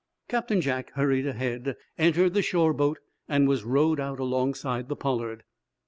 [0.27, 5.43] Captain Jack hurried ahead, entered the shore boat and was rowed out alongside the "Pollard."